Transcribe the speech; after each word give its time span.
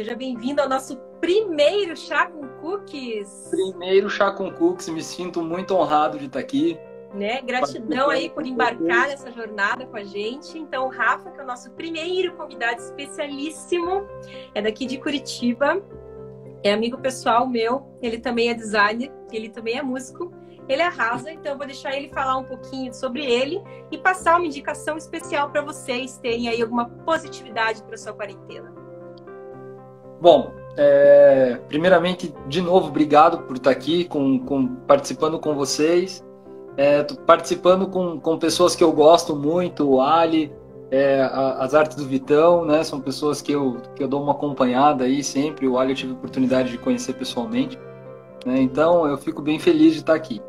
Seja 0.00 0.16
bem-vindo 0.16 0.62
ao 0.62 0.66
nosso 0.66 0.96
primeiro 1.20 1.94
Chá 1.94 2.24
com 2.24 2.48
Cookies. 2.62 3.48
Primeiro 3.50 4.08
Chá 4.08 4.30
com 4.30 4.50
Cookies, 4.50 4.88
me 4.88 5.02
sinto 5.02 5.42
muito 5.42 5.74
honrado 5.74 6.18
de 6.18 6.24
estar 6.24 6.38
aqui. 6.38 6.78
Né? 7.12 7.42
Gratidão 7.42 8.08
aí 8.08 8.30
por 8.30 8.46
embarcar 8.46 9.08
nessa 9.08 9.30
jornada 9.30 9.84
com 9.84 9.98
a 9.98 10.02
gente. 10.02 10.58
Então, 10.58 10.86
o 10.86 10.88
Rafa, 10.88 11.30
que 11.30 11.38
é 11.38 11.44
o 11.44 11.46
nosso 11.46 11.70
primeiro 11.72 12.34
convidado 12.34 12.80
especialíssimo, 12.80 14.08
é 14.54 14.62
daqui 14.62 14.86
de 14.86 14.96
Curitiba, 14.96 15.84
é 16.64 16.72
amigo 16.72 16.96
pessoal 16.96 17.46
meu, 17.46 17.86
ele 18.00 18.18
também 18.18 18.48
é 18.48 18.54
designer, 18.54 19.12
ele 19.30 19.50
também 19.50 19.76
é 19.76 19.82
músico. 19.82 20.32
Ele 20.66 20.80
arrasa, 20.80 21.30
então 21.30 21.52
eu 21.52 21.58
vou 21.58 21.66
deixar 21.66 21.94
ele 21.94 22.08
falar 22.08 22.38
um 22.38 22.44
pouquinho 22.44 22.94
sobre 22.94 23.22
ele 23.26 23.62
e 23.90 23.98
passar 23.98 24.38
uma 24.38 24.46
indicação 24.46 24.96
especial 24.96 25.50
para 25.50 25.60
vocês 25.60 26.16
terem 26.16 26.48
aí 26.48 26.62
alguma 26.62 26.88
positividade 26.88 27.82
para 27.82 27.98
sua 27.98 28.14
quarentena. 28.14 28.79
Bom, 30.20 30.52
é, 30.76 31.58
primeiramente, 31.68 32.34
de 32.46 32.60
novo, 32.60 32.88
obrigado 32.88 33.38
por 33.42 33.56
estar 33.56 33.70
aqui 33.70 34.04
com, 34.04 34.38
com 34.38 34.66
participando 34.66 35.38
com 35.38 35.54
vocês. 35.54 36.24
É, 36.76 37.02
participando 37.26 37.88
com, 37.88 38.18
com 38.20 38.38
pessoas 38.38 38.76
que 38.76 38.82
eu 38.82 38.92
gosto 38.92 39.34
muito, 39.34 39.88
o 39.88 40.00
Ali, 40.00 40.52
é, 40.90 41.20
a, 41.22 41.64
as 41.64 41.74
artes 41.74 41.96
do 41.96 42.04
Vitão, 42.04 42.64
né? 42.64 42.82
São 42.84 43.00
pessoas 43.00 43.42
que 43.42 43.52
eu, 43.52 43.78
que 43.94 44.02
eu 44.02 44.08
dou 44.08 44.22
uma 44.22 44.32
acompanhada 44.32 45.04
aí 45.04 45.22
sempre. 45.22 45.66
O 45.66 45.78
Ali 45.78 45.92
eu 45.92 45.96
tive 45.96 46.12
oportunidade 46.12 46.70
de 46.70 46.78
conhecer 46.78 47.14
pessoalmente. 47.14 47.78
Né? 48.44 48.60
Então 48.60 49.06
eu 49.06 49.18
fico 49.18 49.42
bem 49.42 49.58
feliz 49.58 49.94
de 49.94 50.00
estar 50.00 50.14
aqui. 50.14 50.40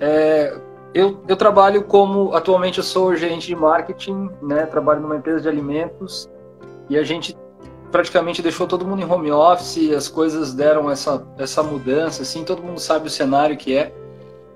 É, 0.00 0.56
eu, 0.94 1.20
eu 1.28 1.36
trabalho 1.36 1.84
como. 1.84 2.34
Atualmente 2.34 2.78
eu 2.78 2.84
sou 2.84 3.14
gerente 3.16 3.46
de 3.46 3.56
marketing, 3.56 4.30
né? 4.42 4.66
Trabalho 4.66 5.00
numa 5.00 5.16
empresa 5.16 5.42
de 5.42 5.48
alimentos 5.48 6.30
e 6.88 6.96
a 6.96 7.02
gente 7.02 7.36
praticamente 7.90 8.42
deixou 8.42 8.66
todo 8.66 8.86
mundo 8.86 9.02
em 9.02 9.10
home 9.10 9.30
office, 9.30 9.92
as 9.92 10.08
coisas 10.08 10.52
deram 10.52 10.90
essa, 10.90 11.26
essa 11.38 11.62
mudança, 11.62 12.22
assim, 12.22 12.44
todo 12.44 12.62
mundo 12.62 12.80
sabe 12.80 13.06
o 13.06 13.10
cenário 13.10 13.56
que 13.56 13.76
é. 13.76 13.92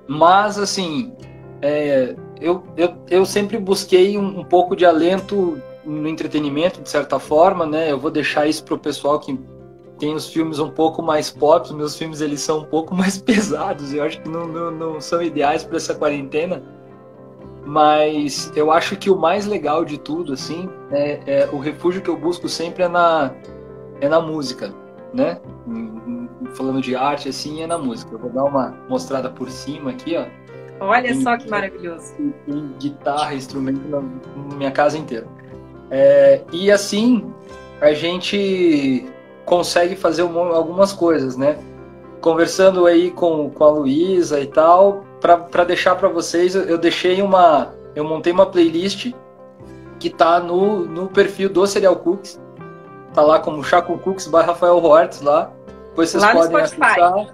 Mas, 0.06 0.58
assim, 0.58 1.12
é, 1.60 2.14
eu, 2.40 2.64
eu, 2.76 2.94
eu 3.08 3.24
sempre 3.24 3.58
busquei 3.58 4.18
um, 4.18 4.40
um, 4.40 4.44
pouco 4.44 4.74
de 4.74 4.84
alento 4.84 5.60
no 5.84 6.08
entretenimento, 6.08 6.80
de 6.82 6.88
certa 6.88 7.18
forma, 7.18 7.64
né? 7.64 7.90
Eu 7.90 7.98
vou 7.98 8.10
deixar 8.10 8.46
isso 8.46 8.64
para 8.64 8.74
o 8.74 8.78
pessoal 8.78 9.18
que 9.18 9.38
tem 9.98 10.14
os 10.14 10.28
filmes 10.28 10.58
um 10.58 10.70
pouco 10.70 11.00
mais 11.00 11.30
pop, 11.30 11.64
os 11.64 11.72
meus 11.72 11.96
filmes 11.96 12.20
eles 12.20 12.40
são 12.40 12.60
um 12.60 12.64
pouco 12.64 12.94
mais 12.96 13.18
pesados, 13.18 13.94
eu 13.94 14.02
acho 14.02 14.20
que 14.20 14.28
não, 14.28 14.46
não, 14.46 14.70
não 14.70 15.00
são 15.00 15.22
ideais 15.22 15.64
para 15.64 15.76
essa 15.76 15.94
quarentena. 15.94 16.62
Mas 17.72 18.52
eu 18.54 18.70
acho 18.70 18.98
que 18.98 19.08
o 19.08 19.16
mais 19.16 19.46
legal 19.46 19.82
de 19.82 19.96
tudo, 19.96 20.34
assim, 20.34 20.68
é, 20.90 21.20
é, 21.26 21.48
o 21.50 21.58
refúgio 21.58 22.02
que 22.02 22.10
eu 22.10 22.16
busco 22.18 22.46
sempre 22.46 22.82
é 22.82 22.88
na, 22.88 23.32
é 23.98 24.10
na 24.10 24.20
música, 24.20 24.74
né? 25.10 25.40
Falando 26.52 26.82
de 26.82 26.94
arte, 26.94 27.30
assim, 27.30 27.62
é 27.62 27.66
na 27.66 27.78
música. 27.78 28.12
Eu 28.12 28.18
vou 28.18 28.28
dar 28.28 28.44
uma 28.44 28.76
mostrada 28.90 29.30
por 29.30 29.50
cima 29.50 29.90
aqui, 29.90 30.14
ó. 30.18 30.26
Olha 30.84 31.14
só 31.14 31.38
que 31.38 31.48
maravilhoso. 31.48 32.12
Tem 32.44 32.74
guitarra, 32.78 33.34
instrumento 33.34 33.88
na, 33.88 34.02
na 34.02 34.54
minha 34.54 34.70
casa 34.70 34.98
inteira. 34.98 35.26
É, 35.90 36.42
e 36.52 36.70
assim, 36.70 37.32
a 37.80 37.94
gente 37.94 39.06
consegue 39.46 39.96
fazer 39.96 40.20
algumas 40.20 40.92
coisas, 40.92 41.38
né? 41.38 41.56
Conversando 42.20 42.84
aí 42.84 43.10
com, 43.12 43.48
com 43.48 43.64
a 43.64 43.70
Luísa 43.70 44.38
e 44.42 44.46
tal, 44.46 45.06
para 45.22 45.64
deixar 45.64 45.94
para 45.94 46.08
vocês, 46.08 46.54
eu 46.54 46.76
deixei 46.76 47.22
uma. 47.22 47.72
Eu 47.94 48.04
montei 48.04 48.32
uma 48.32 48.46
playlist 48.46 49.12
que 50.00 50.10
tá 50.10 50.40
no, 50.40 50.84
no 50.84 51.08
perfil 51.08 51.48
do 51.48 51.64
Serial 51.66 51.94
Cooks. 51.96 52.40
Tá 53.14 53.22
lá 53.22 53.38
como 53.38 53.62
Chaco 53.62 53.96
Cooks 53.98 54.26
by 54.26 54.38
Rafael 54.38 54.82
Hortz 54.82 55.20
lá. 55.20 55.52
Depois 55.90 56.10
vocês 56.10 56.22
lá 56.22 56.32
podem 56.32 56.56
acessar 56.56 57.26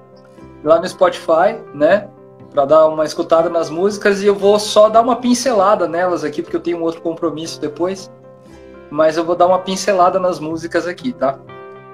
lá 0.62 0.78
no 0.78 0.88
Spotify, 0.88 1.58
né? 1.72 2.08
Para 2.52 2.66
dar 2.66 2.86
uma 2.88 3.04
escutada 3.04 3.48
nas 3.48 3.70
músicas 3.70 4.22
e 4.22 4.26
eu 4.26 4.34
vou 4.34 4.58
só 4.58 4.88
dar 4.88 5.00
uma 5.00 5.16
pincelada 5.16 5.86
nelas 5.86 6.24
aqui, 6.24 6.42
porque 6.42 6.56
eu 6.56 6.60
tenho 6.60 6.78
um 6.78 6.82
outro 6.82 7.00
compromisso 7.00 7.60
depois. 7.60 8.10
Mas 8.90 9.16
eu 9.16 9.24
vou 9.24 9.36
dar 9.36 9.46
uma 9.46 9.60
pincelada 9.60 10.18
nas 10.18 10.38
músicas 10.38 10.86
aqui, 10.86 11.12
tá? 11.12 11.38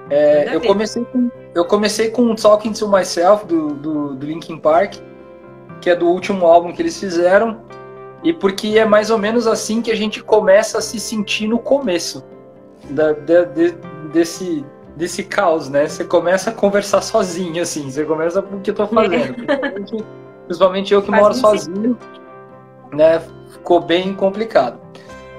É, 0.09 0.55
eu, 0.55 0.61
comecei 0.61 1.03
com, 1.05 1.31
eu 1.53 1.65
comecei 1.65 2.09
com 2.09 2.35
Talking 2.35 2.73
to 2.73 2.87
Myself 2.87 3.45
do, 3.45 3.73
do, 3.73 4.15
do 4.15 4.25
Linkin 4.25 4.57
Park, 4.57 4.95
que 5.81 5.89
é 5.89 5.95
do 5.95 6.07
último 6.07 6.45
álbum 6.45 6.71
que 6.73 6.81
eles 6.81 6.99
fizeram, 6.99 7.61
e 8.23 8.33
porque 8.33 8.77
é 8.77 8.85
mais 8.85 9.09
ou 9.09 9.17
menos 9.17 9.45
assim 9.45 9.81
que 9.81 9.91
a 9.91 9.95
gente 9.95 10.23
começa 10.23 10.79
a 10.79 10.81
se 10.81 10.99
sentir 10.99 11.47
no 11.47 11.59
começo 11.59 12.23
da, 12.89 13.11
de, 13.11 13.45
de, 13.45 13.71
desse, 14.11 14.65
desse 14.95 15.23
caos, 15.23 15.69
né? 15.69 15.87
Você 15.87 16.03
começa 16.03 16.49
a 16.49 16.53
conversar 16.53 17.01
sozinho, 17.01 17.61
assim, 17.61 17.89
você 17.89 18.03
começa 18.03 18.41
com 18.41 18.57
o 18.57 18.61
que 18.61 18.71
eu 18.71 18.75
tô 18.75 18.87
fazendo. 18.87 19.51
É. 19.51 19.69
Principalmente, 19.69 20.05
principalmente 20.47 20.93
eu 20.93 21.01
que 21.01 21.11
Faz 21.11 21.21
moro 21.21 21.33
sozinho, 21.35 21.97
né? 22.91 23.21
Ficou 23.51 23.79
bem 23.79 24.13
complicado. 24.13 24.79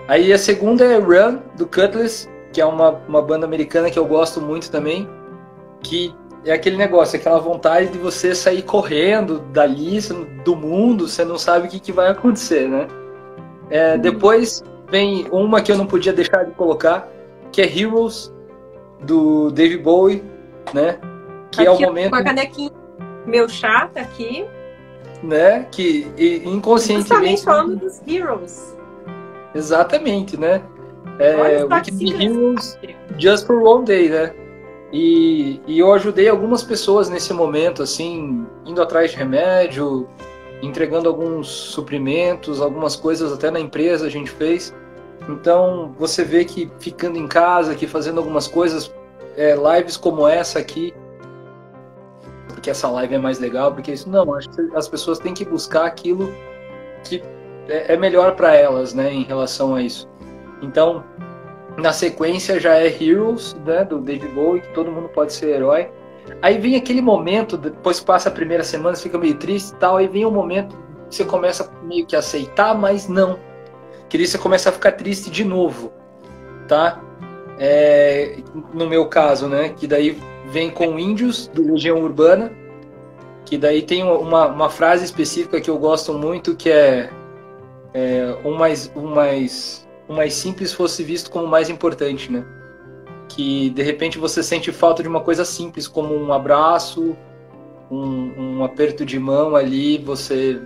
Aí 0.09 0.33
a 0.33 0.39
segunda 0.39 0.85
é 0.85 0.99
Run, 0.99 1.39
do 1.57 1.67
Cutlass, 1.67 2.29
que 2.53 2.61
é 2.61 2.67
uma, 2.67 2.91
uma 3.09 3.21
banda 3.21 3.45
americana 3.45 3.91
que 3.91 3.99
eu 3.99 4.07
gosto 4.07 4.41
muito 4.41 4.71
também, 4.71 5.09
que 5.83 6.15
é 6.51 6.55
aquele 6.55 6.77
negócio, 6.77 7.19
aquela 7.19 7.39
vontade 7.39 7.89
de 7.89 7.99
você 7.99 8.35
sair 8.35 8.63
correndo 8.63 9.41
dali, 9.53 9.99
do 10.45 10.55
mundo, 10.55 11.09
você 11.09 11.25
não 11.25 11.39
sabe 11.39 11.67
o 11.67 11.71
que, 11.71 11.81
que 11.81 11.93
vai 11.93 12.09
acontecer, 12.09 12.69
né? 12.69 12.87
É, 13.71 13.95
uhum. 13.95 14.01
Depois 14.01 14.63
vem 14.91 15.27
uma 15.31 15.61
que 15.61 15.73
eu 15.73 15.77
não 15.77 15.87
podia 15.87 16.13
deixar 16.13 16.45
de 16.45 16.53
colocar, 16.53 17.09
que 17.51 17.61
é 17.61 17.79
Heroes, 17.79 18.33
do 19.03 19.51
Dave 19.51 19.79
Bowie, 19.79 20.23
né? 20.73 20.99
Que 21.51 21.67
aqui, 21.67 21.69
é 21.69 21.71
o 21.71 21.81
momento... 21.81 22.11
Com 22.11 22.17
a 22.17 22.25
canequinha 22.25 22.71
meu 23.27 23.49
chá 23.49 23.91
tá 23.93 24.01
aqui. 24.01 24.47
Né? 25.23 25.67
Que 25.71 26.07
inconscientemente... 26.45 27.09
Justamente 27.09 27.45
falando 27.45 27.77
dos 27.77 28.01
Heroes. 28.07 28.77
Exatamente, 29.55 30.39
né? 30.39 30.63
É, 31.19 31.65
Wicked 31.65 32.23
Heroes 32.23 32.79
Just 33.19 33.47
for 33.47 33.63
One 33.63 33.85
Day, 33.85 34.09
né? 34.09 34.33
E, 34.93 35.61
e 35.67 35.79
eu 35.79 35.93
ajudei 35.93 36.29
algumas 36.29 36.63
pessoas 36.63 37.09
nesse 37.09 37.33
momento, 37.33 37.83
assim, 37.83 38.47
indo 38.65 38.81
atrás 38.81 39.11
de 39.11 39.17
remédio, 39.17 40.09
entregando 40.63 41.09
alguns 41.09 41.49
suprimentos, 41.49 42.61
algumas 42.61 42.97
coisas 42.97 43.33
até 43.33 43.51
na 43.51 43.61
empresa 43.61 44.07
a 44.07 44.11
gente 44.11 44.31
fez. 44.31 44.75
Então 45.29 45.95
você 45.99 46.25
vê 46.25 46.45
que 46.45 46.71
ficando 46.79 47.19
em 47.19 47.27
casa, 47.27 47.73
aqui 47.73 47.87
fazendo 47.87 48.19
algumas 48.19 48.47
coisas, 48.47 48.93
é, 49.37 49.55
lives 49.55 49.97
como 49.97 50.27
essa 50.27 50.59
aqui, 50.59 50.95
porque 52.49 52.71
essa 52.71 52.89
live 52.89 53.15
é 53.15 53.19
mais 53.19 53.39
legal, 53.39 53.73
porque 53.73 53.93
isso 53.93 54.09
não, 54.09 54.35
acho 54.35 54.49
que 54.51 54.61
as 54.75 54.89
pessoas 54.89 55.19
têm 55.19 55.35
que 55.35 55.45
buscar 55.45 55.85
aquilo 55.85 56.33
que 57.05 57.23
é, 57.69 57.95
é 57.95 57.97
melhor 57.97 58.35
para 58.35 58.55
elas, 58.55 58.95
né, 58.95 59.13
em 59.13 59.25
relação 59.25 59.75
a 59.75 59.83
isso. 59.83 60.09
Então, 60.63 61.05
na 61.77 61.93
sequência 61.93 62.59
já 62.59 62.75
é 62.77 62.87
Heroes, 62.87 63.55
né, 63.65 63.85
do 63.85 63.99
David 63.99 64.29
Bowie, 64.29 64.63
que 64.63 64.69
todo 64.73 64.91
mundo 64.91 65.09
pode 65.09 65.33
ser 65.33 65.51
herói. 65.51 65.91
Aí 66.43 66.59
vem 66.59 66.75
aquele 66.75 67.01
momento, 67.01 67.57
depois 67.57 68.01
passa 68.01 68.29
a 68.29 68.33
primeira 68.33 68.65
semana, 68.65 68.97
você 68.97 69.05
fica 69.05 69.19
meio 69.19 69.37
triste 69.37 69.73
e 69.73 69.77
tal, 69.77 69.97
aí 69.97 70.09
vem 70.09 70.25
o 70.25 70.29
um 70.29 70.33
momento 70.33 70.77
que 71.09 71.17
você 71.17 71.25
começa 71.25 71.71
meio 71.85 72.07
que 72.07 72.17
a 72.17 72.19
aceitar, 72.19 72.75
mas 72.75 73.09
não. 73.09 73.39
Que 74.09 74.17
aí 74.17 74.27
você 74.27 74.39
começa 74.39 74.71
a 74.71 74.73
ficar 74.73 74.93
triste 74.93 75.31
de 75.31 75.45
novo, 75.45 75.93
tá? 76.67 77.01
É, 77.59 78.39
no 78.73 78.89
meu 78.89 79.07
caso, 79.07 79.47
né, 79.47 79.69
que 79.69 79.87
daí 79.87 80.19
vem 80.47 80.71
com 80.71 80.99
Índios, 80.99 81.49
do 81.49 81.73
Legião 81.73 82.03
Urbana, 82.03 82.53
que 83.45 83.57
daí 83.57 83.83
tem 83.83 84.03
uma, 84.03 84.47
uma 84.47 84.69
frase 84.69 85.05
específica 85.05 85.61
que 85.61 85.71
eu 85.71 85.79
gosto 85.79 86.13
muito, 86.13 86.57
que 86.57 86.71
é, 86.71 87.11
é 87.95 88.37
um 88.45 88.55
mais... 88.55 88.91
Um 88.97 89.15
mais 89.15 89.86
o 90.09 90.15
mais 90.15 90.35
simples 90.35 90.73
fosse 90.73 91.03
visto 91.03 91.31
como 91.31 91.47
mais 91.47 91.69
importante, 91.69 92.31
né? 92.31 92.45
Que 93.29 93.71
de 93.71 93.83
repente 93.83 94.19
você 94.19 94.43
sente 94.43 94.73
falta 94.73 95.03
de 95.03 95.09
uma 95.09 95.21
coisa 95.21 95.45
simples, 95.45 95.89
como 95.89 96.15
um 96.15 96.33
abraço, 96.33 97.17
um, 97.91 98.59
um 98.59 98.65
aperto 98.65 99.05
de 99.05 99.19
mão 99.19 99.57
ali, 99.57 99.99
você, 99.99 100.61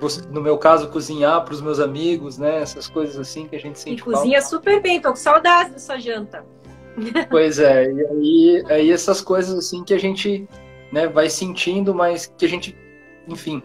você, 0.00 0.22
no 0.30 0.40
meu 0.40 0.58
caso, 0.58 0.88
cozinhar 0.88 1.44
para 1.44 1.54
os 1.54 1.60
meus 1.60 1.78
amigos, 1.78 2.38
né? 2.38 2.60
Essas 2.60 2.88
coisas 2.88 3.18
assim 3.18 3.46
que 3.46 3.56
a 3.56 3.60
gente 3.60 3.78
sente 3.78 4.00
e 4.00 4.04
falta. 4.04 4.18
cozinha 4.18 4.42
super 4.42 4.80
bem, 4.82 5.00
tô 5.00 5.10
com 5.10 5.16
saudade 5.16 5.70
da 5.70 5.78
sua 5.78 5.98
janta. 5.98 6.44
Pois 7.28 7.58
é, 7.58 7.90
e 7.90 8.06
aí, 8.06 8.64
aí 8.68 8.92
essas 8.92 9.20
coisas 9.20 9.58
assim 9.58 9.82
que 9.82 9.92
a 9.92 9.98
gente 9.98 10.48
né, 10.92 11.08
vai 11.08 11.28
sentindo, 11.28 11.92
mas 11.92 12.32
que 12.38 12.46
a 12.46 12.48
gente, 12.48 12.76
enfim, 13.26 13.60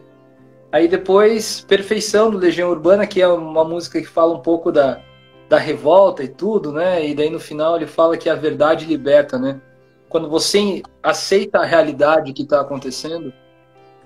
Aí 0.72 0.88
depois, 0.88 1.62
Perfeição 1.62 2.30
do 2.30 2.38
Legião 2.38 2.70
Urbana, 2.70 3.08
que 3.08 3.22
é 3.22 3.28
uma 3.28 3.64
música 3.64 4.00
que 4.00 4.08
fala 4.08 4.36
um 4.36 4.40
pouco 4.40 4.72
da, 4.72 5.02
da 5.48 5.58
revolta 5.58 6.24
e 6.24 6.28
tudo, 6.28 6.72
né? 6.72 7.08
E 7.08 7.16
daí 7.16 7.30
no 7.30 7.40
final 7.40 7.76
ele 7.76 7.88
fala 7.88 8.18
que 8.18 8.30
a 8.30 8.36
verdade 8.36 8.86
liberta, 8.86 9.40
né? 9.40 9.60
Quando 10.08 10.30
você 10.30 10.84
aceita 11.02 11.60
a 11.60 11.66
realidade 11.66 12.34
que 12.34 12.44
está 12.44 12.62
acontecendo, 12.62 13.34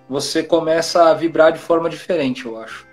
você 0.08 0.42
começa 0.42 1.10
a 1.10 1.14
vibrar 1.14 1.52
de 1.52 1.60
forma 1.60 1.90
diferente, 1.90 2.46
eu 2.46 2.58
acho. 2.58 2.88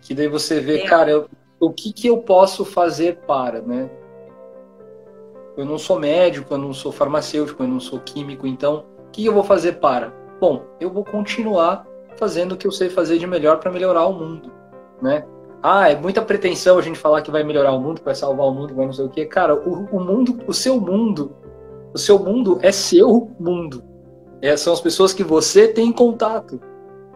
Que 0.00 0.14
daí 0.14 0.28
você 0.28 0.60
vê, 0.60 0.78
é. 0.78 0.86
cara, 0.86 1.10
eu, 1.10 1.28
o 1.60 1.70
que, 1.70 1.92
que 1.92 2.06
eu 2.06 2.18
posso 2.18 2.64
fazer 2.64 3.18
para, 3.26 3.60
né? 3.60 3.90
Eu 5.56 5.64
não 5.64 5.78
sou 5.78 5.98
médico, 5.98 6.52
eu 6.54 6.58
não 6.58 6.72
sou 6.72 6.92
farmacêutico, 6.92 7.62
eu 7.62 7.68
não 7.68 7.80
sou 7.80 8.00
químico, 8.00 8.46
então 8.46 8.84
o 9.06 9.10
que 9.10 9.24
eu 9.24 9.32
vou 9.32 9.44
fazer 9.44 9.74
para? 9.74 10.12
Bom, 10.38 10.64
eu 10.78 10.90
vou 10.90 11.04
continuar 11.04 11.86
fazendo 12.16 12.52
o 12.52 12.56
que 12.56 12.66
eu 12.66 12.72
sei 12.72 12.88
fazer 12.88 13.18
de 13.18 13.26
melhor 13.26 13.58
para 13.58 13.70
melhorar 13.70 14.06
o 14.06 14.12
mundo, 14.12 14.52
né? 15.00 15.24
Ah, 15.62 15.90
é 15.90 15.96
muita 15.96 16.22
pretensão 16.22 16.78
a 16.78 16.82
gente 16.82 16.98
falar 16.98 17.22
que 17.22 17.30
vai 17.30 17.42
melhorar 17.42 17.72
o 17.72 17.80
mundo, 17.80 17.98
que 17.98 18.04
vai 18.04 18.14
salvar 18.14 18.46
o 18.46 18.52
mundo, 18.52 18.74
vai 18.74 18.86
não 18.86 18.92
sei 18.92 19.04
o 19.04 19.08
quê. 19.08 19.24
Cara, 19.24 19.54
o, 19.54 19.86
o 19.90 20.00
mundo, 20.00 20.38
o 20.46 20.52
seu 20.52 20.80
mundo, 20.80 21.34
o 21.92 21.98
seu 21.98 22.18
mundo 22.18 22.58
é 22.62 22.70
seu 22.70 23.30
mundo. 23.40 23.82
É, 24.40 24.56
são 24.56 24.72
as 24.72 24.80
pessoas 24.80 25.12
que 25.12 25.24
você 25.24 25.66
tem 25.66 25.90
contato. 25.90 26.60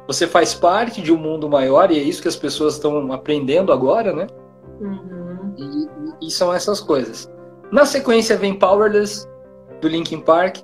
Você 0.07 0.27
faz 0.27 0.55
parte 0.55 1.01
de 1.01 1.13
um 1.13 1.17
mundo 1.17 1.49
maior 1.49 1.91
e 1.91 1.99
é 1.99 2.03
isso 2.03 2.23
que 2.23 2.29
as 2.29 2.35
pessoas 2.35 2.75
estão 2.75 3.13
aprendendo 3.13 3.73
agora, 3.73 4.13
né? 4.13 4.27
Uhum. 4.81 5.55
E, 5.57 6.27
e, 6.27 6.31
são 6.31 6.53
essas 6.53 6.81
coisas. 6.81 7.31
Na 7.71 7.85
sequência 7.85 8.37
vem 8.37 8.59
Powerless 8.59 9.29
do 9.81 9.87
Linkin 9.87 10.21
Park, 10.21 10.59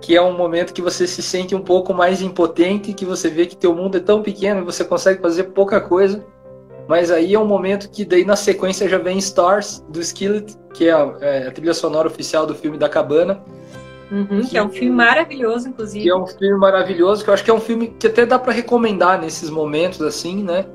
que 0.00 0.14
é 0.14 0.22
um 0.22 0.36
momento 0.36 0.72
que 0.72 0.82
você 0.82 1.06
se 1.06 1.22
sente 1.22 1.54
um 1.54 1.60
pouco 1.60 1.92
mais 1.94 2.22
impotente, 2.22 2.92
que 2.92 3.04
você 3.04 3.28
vê 3.28 3.46
que 3.46 3.56
teu 3.56 3.74
mundo 3.74 3.96
é 3.96 4.00
tão 4.00 4.22
pequeno 4.22 4.60
e 4.60 4.64
você 4.64 4.84
consegue 4.84 5.20
fazer 5.20 5.44
pouca 5.44 5.80
coisa. 5.80 6.24
Mas 6.88 7.10
aí 7.10 7.34
é 7.34 7.38
um 7.38 7.46
momento 7.46 7.90
que 7.90 8.04
daí 8.04 8.24
na 8.24 8.36
sequência 8.36 8.88
já 8.88 8.98
vem 8.98 9.18
Stars 9.18 9.84
do 9.88 10.00
Skillet, 10.00 10.56
que 10.72 10.88
é 10.88 10.92
a, 10.92 11.14
é 11.20 11.48
a 11.48 11.50
trilha 11.50 11.74
sonora 11.74 12.06
oficial 12.06 12.46
do 12.46 12.54
filme 12.54 12.78
da 12.78 12.88
Cabana. 12.88 13.42
Uhum, 14.10 14.42
que, 14.42 14.50
que, 14.50 14.58
é 14.58 14.62
um 14.62 14.70
filme 14.70 14.94
maravilhoso, 14.94 15.68
inclusive. 15.68 16.04
Que 16.04 16.10
é 16.10 16.14
um 16.14 16.26
filme 16.26 16.56
maravilhoso, 16.56 17.24
que 17.24 17.30
eu 17.30 17.34
acho 17.34 17.42
que 17.42 17.50
é 17.50 17.54
um 17.54 17.60
filme 17.60 17.88
que 17.88 18.06
até 18.06 18.24
dá 18.24 18.38
para 18.38 18.52
recomendar 18.52 19.20
nesses 19.20 19.50
momentos, 19.50 20.00
assim, 20.00 20.44
né? 20.44 20.66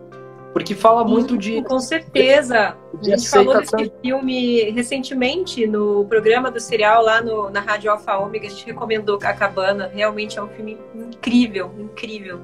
Porque 0.53 0.75
fala 0.75 1.03
muito 1.03 1.37
de. 1.37 1.61
Com 1.63 1.79
certeza. 1.79 2.75
De 3.01 3.13
a 3.13 3.17
gente 3.17 3.29
falou 3.29 3.57
desse 3.57 3.91
filme 4.01 4.69
recentemente 4.71 5.65
no 5.65 6.05
programa 6.05 6.51
do 6.51 6.59
serial 6.59 7.03
lá 7.03 7.21
no, 7.21 7.49
na 7.49 7.61
Rádio 7.61 7.89
Alfa 7.89 8.17
Ômega. 8.17 8.47
A 8.47 8.49
gente 8.49 8.65
recomendou 8.65 9.17
A 9.23 9.33
Cabana. 9.33 9.89
Realmente 9.93 10.37
é 10.37 10.43
um 10.43 10.49
filme 10.49 10.77
incrível, 10.93 11.71
incrível. 11.79 12.41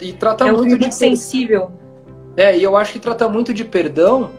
E 0.00 0.12
trata 0.12 0.46
é 0.46 0.52
um 0.52 0.56
muito, 0.56 0.78
muito 0.78 0.92
sensível. 0.92 1.72
É, 2.36 2.56
e 2.56 2.62
eu 2.62 2.76
acho 2.76 2.92
que 2.92 2.98
trata 2.98 3.28
muito 3.28 3.54
de 3.54 3.64
perdão. 3.64 4.30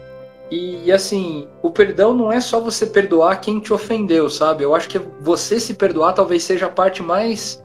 E, 0.48 0.84
e, 0.84 0.92
assim, 0.92 1.48
o 1.60 1.70
perdão 1.70 2.14
não 2.14 2.30
é 2.30 2.40
só 2.40 2.60
você 2.60 2.86
perdoar 2.86 3.40
quem 3.40 3.58
te 3.58 3.72
ofendeu, 3.72 4.30
sabe? 4.30 4.62
Eu 4.62 4.76
acho 4.76 4.88
que 4.88 5.00
você 5.20 5.58
se 5.58 5.74
perdoar 5.74 6.12
talvez 6.12 6.44
seja 6.44 6.66
a 6.66 6.68
parte 6.68 7.02
mais 7.02 7.60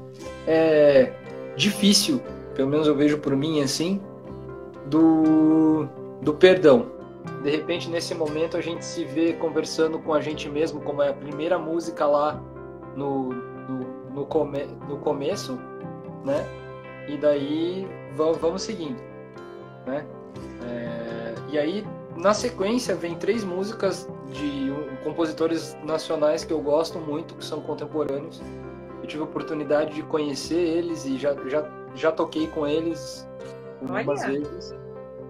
é, 0.47 1.11
difícil, 1.55 2.19
pelo 2.55 2.69
menos 2.69 2.87
eu 2.87 2.95
vejo 2.95 3.19
por 3.19 3.35
mim 3.35 3.61
assim, 3.61 4.01
do, 4.87 5.87
do 6.21 6.33
perdão. 6.33 6.91
De 7.43 7.49
repente, 7.49 7.89
nesse 7.89 8.15
momento, 8.15 8.57
a 8.57 8.61
gente 8.61 8.83
se 8.83 9.05
vê 9.05 9.33
conversando 9.33 9.99
com 9.99 10.13
a 10.13 10.21
gente 10.21 10.49
mesmo, 10.49 10.81
como 10.81 11.01
é 11.01 11.09
a 11.09 11.13
primeira 11.13 11.57
música 11.57 12.05
lá 12.05 12.41
no, 12.95 13.29
no, 13.29 14.11
no, 14.11 14.25
come, 14.25 14.65
no 14.87 14.97
começo, 14.97 15.59
né? 16.23 16.45
E 17.07 17.17
daí 17.17 17.87
vamos 18.15 18.61
seguindo, 18.63 19.01
né? 19.85 20.05
É, 20.63 21.35
e 21.51 21.57
aí, 21.57 21.85
na 22.15 22.33
sequência, 22.33 22.95
vem 22.95 23.15
três 23.15 23.43
músicas 23.43 24.07
de 24.31 24.71
compositores 25.03 25.77
nacionais 25.83 26.43
que 26.43 26.53
eu 26.53 26.61
gosto 26.61 26.99
muito, 26.99 27.35
que 27.35 27.43
são 27.43 27.61
contemporâneos. 27.61 28.41
Eu 29.01 29.07
tive 29.07 29.23
a 29.23 29.25
oportunidade 29.25 29.95
de 29.95 30.03
conhecer 30.03 30.59
eles 30.59 31.05
e 31.05 31.17
já, 31.17 31.35
já, 31.47 31.67
já 31.95 32.11
toquei 32.11 32.47
com 32.47 32.67
eles 32.67 33.27
algumas 33.81 34.21
Olha. 34.21 34.39
vezes. 34.39 34.75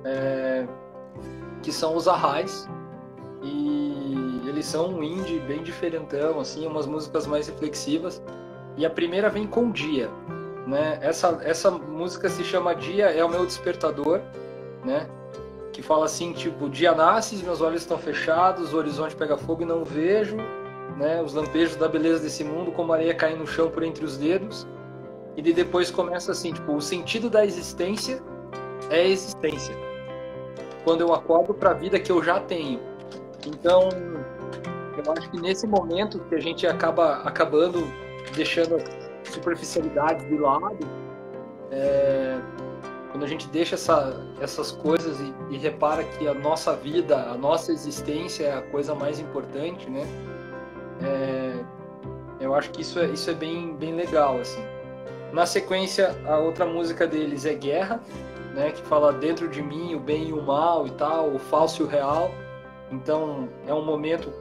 É, 0.03 0.67
que 1.61 1.71
são 1.71 1.95
os 1.95 2.07
Arrais. 2.07 2.67
E 3.43 4.41
eles 4.47 4.65
são 4.65 4.89
um 4.89 5.03
indie 5.03 5.39
bem 5.39 5.63
diferentão, 5.63 6.39
assim, 6.39 6.67
umas 6.67 6.85
músicas 6.85 7.25
mais 7.25 7.47
reflexivas. 7.47 8.21
E 8.77 8.85
a 8.85 8.89
primeira 8.89 9.29
vem 9.29 9.47
com 9.47 9.71
Dia. 9.71 10.09
Né? 10.67 10.99
Essa, 11.01 11.39
essa 11.43 11.71
música 11.71 12.29
se 12.29 12.43
chama 12.43 12.75
Dia, 12.75 13.05
é 13.07 13.23
o 13.25 13.29
meu 13.29 13.45
despertador, 13.45 14.21
né? 14.85 15.09
Que 15.73 15.81
fala 15.81 16.05
assim, 16.05 16.33
tipo, 16.33 16.69
dia 16.69 16.93
nasce, 16.93 17.35
meus 17.37 17.61
olhos 17.61 17.81
estão 17.81 17.97
fechados, 17.97 18.73
o 18.73 18.77
horizonte 18.77 19.15
pega 19.15 19.37
fogo 19.37 19.63
e 19.63 19.65
não 19.65 19.83
vejo, 19.83 20.37
né? 20.97 21.21
Os 21.21 21.33
lampejos 21.33 21.75
da 21.77 21.87
beleza 21.87 22.21
desse 22.21 22.43
mundo, 22.43 22.71
como 22.71 22.93
areia 22.93 23.15
caindo 23.15 23.39
no 23.39 23.47
chão 23.47 23.69
por 23.69 23.81
entre 23.81 24.05
os 24.05 24.17
dedos. 24.17 24.67
E 25.35 25.41
depois 25.41 25.89
começa 25.89 26.31
assim, 26.31 26.51
tipo, 26.53 26.73
o 26.73 26.81
sentido 26.81 27.29
da 27.29 27.45
existência 27.45 28.21
é 28.91 29.01
a 29.01 29.07
existência. 29.07 29.75
Quando 30.83 31.01
eu 31.01 31.13
acordo 31.13 31.53
para 31.53 31.71
a 31.71 31.73
vida 31.73 31.99
que 31.99 32.11
eu 32.11 32.23
já 32.23 32.39
tenho. 32.39 32.79
Então, 33.47 33.89
eu 34.97 35.11
acho 35.13 35.29
que 35.31 35.39
nesse 35.39 35.65
momento 35.65 36.19
que 36.29 36.35
a 36.35 36.39
gente 36.39 36.67
acaba 36.67 37.21
acabando 37.23 37.87
deixando 38.35 38.75
a 38.75 39.31
superficialidade 39.31 40.25
de 40.25 40.37
lado, 40.37 40.77
é, 41.71 42.39
quando 43.11 43.23
a 43.23 43.27
gente 43.27 43.47
deixa 43.47 43.75
essa, 43.75 44.25
essas 44.39 44.71
coisas 44.71 45.19
e, 45.19 45.33
e, 45.55 45.57
repara 45.57 46.03
que 46.03 46.27
a 46.27 46.33
nossa 46.33 46.75
vida, 46.75 47.17
a 47.17 47.37
nossa 47.37 47.71
existência 47.71 48.45
é 48.45 48.57
a 48.57 48.61
coisa 48.61 48.93
mais 48.93 49.19
importante, 49.19 49.89
né? 49.89 50.03
É, 51.03 51.63
eu 52.39 52.53
acho 52.53 52.71
que 52.71 52.81
isso 52.81 52.99
é, 52.99 53.07
isso 53.07 53.29
é 53.29 53.33
bem, 53.33 53.75
bem 53.75 53.95
legal, 53.95 54.39
assim. 54.39 54.63
Na 55.31 55.45
sequência, 55.45 56.15
a 56.25 56.37
outra 56.37 56.65
música 56.65 57.07
deles 57.07 57.45
é 57.45 57.53
Guerra, 57.53 58.01
né? 58.53 58.71
Que 58.71 58.81
fala 58.83 59.11
dentro 59.13 59.47
de 59.47 59.61
mim 59.61 59.95
o 59.95 59.99
bem 59.99 60.29
e 60.29 60.33
o 60.33 60.41
mal 60.41 60.87
e 60.87 60.91
tal, 60.91 61.33
o 61.33 61.39
falso 61.39 61.81
e 61.81 61.85
o 61.85 61.87
real. 61.87 62.31
Então, 62.91 63.49
é 63.67 63.73
um 63.73 63.83
momento 63.83 64.31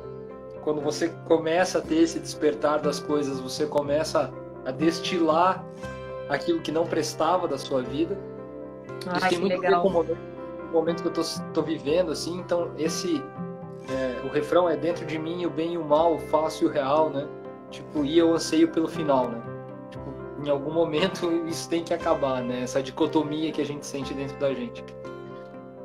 quando 0.62 0.80
você 0.80 1.08
começa 1.26 1.78
a 1.78 1.80
ter 1.80 1.96
esse 1.96 2.18
despertar 2.18 2.80
das 2.80 3.00
coisas, 3.00 3.40
você 3.40 3.66
começa 3.66 4.32
a 4.64 4.70
destilar 4.70 5.64
aquilo 6.28 6.60
que 6.60 6.70
não 6.70 6.86
prestava 6.86 7.48
da 7.48 7.58
sua 7.58 7.82
vida. 7.82 8.18
Isso 9.16 9.28
tem 9.28 9.38
muito 9.38 9.60
legal. 9.60 9.72
a 9.72 9.76
ver 9.76 9.82
com 9.82 9.88
o 9.88 9.92
momento, 9.92 10.18
o 10.68 10.72
momento 10.72 11.02
que 11.02 11.08
eu 11.08 11.24
tô, 11.52 11.62
vivendo, 11.62 12.12
assim. 12.12 12.38
Então, 12.38 12.70
esse... 12.76 13.22
É, 13.88 14.20
o 14.24 14.28
refrão 14.28 14.68
é 14.68 14.76
dentro 14.76 15.06
de 15.06 15.18
mim 15.18 15.44
o 15.46 15.50
bem 15.50 15.72
e 15.72 15.78
o 15.78 15.84
mal, 15.84 16.14
o 16.14 16.18
falso 16.18 16.62
e 16.62 16.66
o 16.66 16.70
real, 16.70 17.10
né? 17.10 17.26
Tipo, 17.70 18.04
e 18.04 18.18
eu 18.18 18.32
anseio 18.34 18.68
pelo 18.68 18.86
final, 18.86 19.28
né? 19.28 19.42
Em 20.44 20.48
algum 20.48 20.72
momento 20.72 21.30
isso 21.46 21.68
tem 21.68 21.84
que 21.84 21.92
acabar, 21.92 22.42
né? 22.42 22.62
Essa 22.62 22.82
dicotomia 22.82 23.52
que 23.52 23.60
a 23.60 23.66
gente 23.66 23.86
sente 23.86 24.14
dentro 24.14 24.38
da 24.38 24.52
gente. 24.52 24.84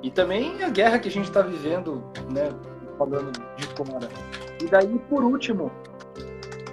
E 0.01 0.11
também 0.11 0.63
a 0.63 0.69
guerra 0.69 0.99
que 0.99 1.07
a 1.07 1.11
gente 1.11 1.25
está 1.25 1.41
vivendo, 1.41 2.03
né? 2.31 2.49
Falando 2.97 3.31
de 3.57 3.67
fora. 3.67 4.07
E 4.61 4.65
daí, 4.67 4.99
por 5.09 5.23
último, 5.23 5.71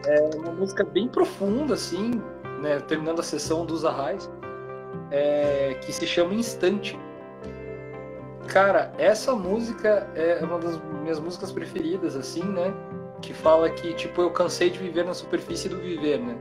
é 0.07 0.37
uma 0.37 0.52
música 0.52 0.85
bem 0.85 1.09
profunda, 1.09 1.75
assim, 1.75 2.23
né? 2.61 2.78
Terminando 2.80 3.21
a 3.21 3.23
sessão 3.23 3.64
dos 3.64 3.85
Arrais, 3.85 4.30
é, 5.11 5.78
que 5.80 5.92
se 5.92 6.07
chama 6.07 6.35
Instante. 6.35 6.99
Cara, 8.49 8.92
essa 8.99 9.35
música 9.35 10.11
é 10.14 10.45
uma 10.45 10.59
das 10.59 10.78
minhas 11.00 11.18
músicas 11.18 11.50
preferidas, 11.50 12.16
assim, 12.16 12.45
né? 12.45 12.73
Que 13.21 13.33
fala 13.33 13.71
que, 13.71 13.95
tipo, 13.95 14.21
eu 14.21 14.30
cansei 14.30 14.68
de 14.68 14.78
viver 14.78 15.04
na 15.04 15.14
superfície 15.14 15.68
do 15.68 15.78
viver, 15.78 16.18
né? 16.18 16.37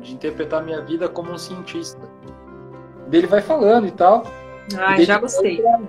De 0.00 0.14
interpretar 0.14 0.62
minha 0.62 0.80
vida 0.80 1.08
como 1.08 1.30
um 1.32 1.38
cientista. 1.38 2.00
Ele 3.10 3.26
vai 3.26 3.40
falando 3.40 3.86
e 3.86 3.90
tal. 3.90 4.24
Ah, 4.78 5.00
e 5.00 5.04
já 5.04 5.18
gostei. 5.18 5.56
Outra, 5.56 5.80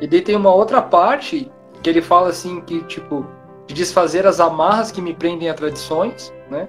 e 0.00 0.06
daí 0.06 0.20
tem 0.20 0.36
uma 0.36 0.52
outra 0.52 0.80
parte 0.80 1.50
que 1.82 1.90
ele 1.90 2.02
fala 2.02 2.28
assim 2.28 2.60
que 2.60 2.82
tipo 2.84 3.26
de 3.66 3.74
desfazer 3.74 4.26
as 4.26 4.40
amarras 4.40 4.90
que 4.90 5.00
me 5.00 5.14
prendem 5.14 5.48
a 5.48 5.54
tradições, 5.54 6.32
né? 6.50 6.68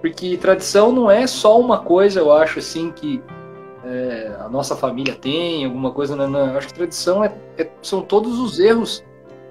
Porque 0.00 0.36
tradição 0.36 0.92
não 0.92 1.10
é 1.10 1.26
só 1.26 1.58
uma 1.58 1.78
coisa, 1.78 2.20
eu 2.20 2.32
acho 2.32 2.58
assim 2.58 2.90
que 2.90 3.22
é, 3.84 4.36
a 4.40 4.48
nossa 4.48 4.76
família 4.76 5.14
tem, 5.14 5.64
alguma 5.64 5.92
coisa, 5.92 6.16
não, 6.16 6.28
não. 6.28 6.50
Eu 6.50 6.58
acho 6.58 6.68
que 6.68 6.74
tradição 6.74 7.24
é, 7.24 7.32
é, 7.56 7.70
são 7.80 8.02
todos 8.02 8.38
os 8.38 8.58
erros 8.58 9.04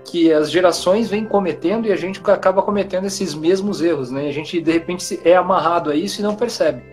que 0.06 0.32
as 0.32 0.52
gerações 0.52 1.10
vêm 1.10 1.26
cometendo 1.26 1.88
e 1.88 1.92
a 1.92 1.96
gente 1.96 2.22
acaba 2.30 2.62
cometendo 2.62 3.06
esses 3.06 3.34
mesmos 3.34 3.82
erros, 3.82 4.12
né? 4.12 4.28
A 4.28 4.32
gente 4.32 4.60
de 4.60 4.72
repente 4.72 5.20
é 5.24 5.36
amarrado 5.36 5.90
a 5.90 5.96
isso 5.96 6.20
e 6.20 6.24
não 6.24 6.36
percebe. 6.36 6.84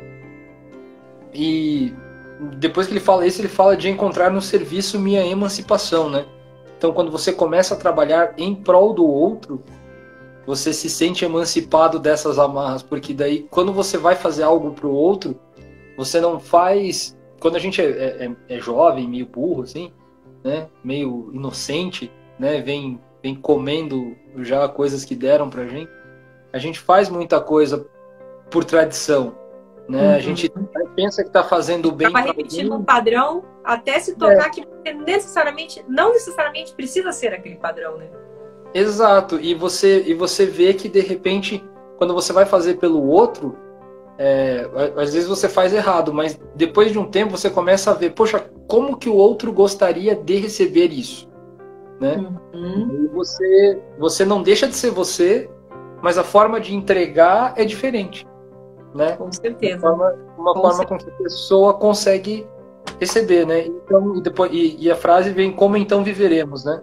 E 1.35 1.93
depois 2.59 2.87
que 2.87 2.93
ele 2.93 3.01
fala 3.01 3.27
isso, 3.27 3.41
ele 3.41 3.49
fala 3.49 3.77
de 3.77 3.89
encontrar 3.89 4.31
no 4.31 4.41
serviço 4.41 4.99
minha 4.99 5.25
emancipação, 5.27 6.09
né? 6.09 6.25
Então, 6.79 6.93
quando 6.93 7.11
você 7.11 7.33
começa 7.33 7.75
a 7.75 7.77
trabalhar 7.77 8.33
em 8.39 8.55
prol 8.55 8.95
do 8.95 9.07
outro, 9.07 9.63
você 10.47 10.73
se 10.73 10.89
sente 10.89 11.25
emancipado 11.25 11.99
dessas 11.99 12.39
amarras, 12.39 12.83
porque 12.83 13.13
daí, 13.13 13.47
quando 13.51 13.73
você 13.73 13.99
vai 13.99 14.17
fazer 14.17 14.45
algo 14.45 14.71
para 14.71 14.87
o 14.87 14.95
outro, 14.95 15.39
você 15.97 16.21
não 16.21 16.41
faz. 16.41 17.17
Quando 17.39 17.57
a 17.57 17.59
gente 17.59 17.81
é, 17.83 17.85
é, 17.87 18.31
é 18.49 18.59
jovem, 18.59 19.07
meio 19.07 19.27
burro, 19.27 19.63
assim, 19.63 19.93
né? 20.43 20.69
Meio 20.83 21.31
inocente, 21.35 22.11
né, 22.41 22.63
vem, 22.63 22.99
vem 23.23 23.35
comendo 23.35 24.17
já 24.39 24.67
coisas 24.67 25.05
que 25.05 25.15
deram 25.15 25.51
pra 25.51 25.67
gente, 25.67 25.91
a 26.51 26.59
gente 26.59 26.81
faz 26.81 27.11
muita 27.11 27.39
coisa 27.39 27.87
por 28.51 28.65
tradição. 28.65 29.37
Né? 29.87 30.01
Uhum. 30.01 30.15
A 30.15 30.19
gente 30.21 30.51
pensa 30.97 31.23
que 31.23 31.29
está 31.29 31.45
fazendo 31.45 31.93
bem. 31.93 32.09
Acaba 32.09 32.29
repetindo 32.29 32.75
um 32.75 32.83
padrão 32.83 33.45
até 33.63 34.01
se 34.01 34.17
tocar 34.17 34.47
é. 34.47 34.51
que 34.51 34.67
necessariamente, 35.05 35.85
não 35.87 36.15
necessariamente 36.15 36.73
precisa 36.75 37.13
ser 37.13 37.35
aquele 37.35 37.57
padrão, 37.57 37.99
né? 37.99 38.09
Exato. 38.73 39.39
E 39.39 39.55
você, 39.55 40.03
e 40.07 40.15
você 40.15 40.47
vê 40.47 40.73
que 40.73 40.89
de 40.89 41.01
repente, 41.01 41.63
quando 41.99 42.15
você 42.15 42.33
vai 42.33 42.47
fazer 42.47 42.79
pelo 42.79 43.07
outro, 43.07 43.55
é, 44.17 44.67
às 44.97 45.13
vezes 45.13 45.29
você 45.29 45.49
faz 45.49 45.75
errado, 45.75 46.15
mas 46.15 46.41
depois 46.55 46.91
de 46.91 46.99
um 46.99 47.05
tempo 47.05 47.37
você 47.37 47.51
começa 47.51 47.91
a 47.91 47.95
ver, 47.95 48.11
poxa, 48.11 48.51
como 48.67 48.97
que 48.97 49.11
o 49.11 49.15
outro 49.15 49.53
gostaria 49.53 50.15
de 50.15 50.37
receber 50.37 50.91
isso, 50.93 51.30
né? 52.01 52.17
Uhum. 52.55 53.05
E 53.05 53.09
você, 53.09 53.81
você 53.99 54.25
não 54.25 54.43
deixa 54.43 54.67
de 54.67 54.75
ser 54.75 54.91
você, 54.91 55.51
mas 56.03 56.17
a 56.17 56.25
forma 56.25 56.59
de 56.59 56.75
entregar 56.75 57.53
é 57.57 57.65
diferente, 57.65 58.27
né? 58.95 59.17
Com 59.17 59.31
certeza. 59.31 59.87
Uma 59.87 59.97
forma, 59.97 60.19
uma 60.39 60.55
com 60.55 60.61
forma 60.63 60.87
com 60.87 60.99
que 60.99 61.11
a 61.11 61.13
pessoa 61.15 61.75
consegue 61.75 62.47
receber, 62.99 63.47
né? 63.47 63.67
Então, 63.67 64.17
e, 64.17 64.23
depois, 64.23 64.51
e, 64.53 64.77
e 64.81 64.91
a 64.91 64.97
frase 64.97 65.31
vem 65.31 65.53
como 65.53 65.77
então 65.77 66.03
viveremos, 66.03 66.65
né? 66.65 66.81